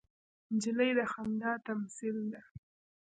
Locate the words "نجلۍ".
0.53-0.91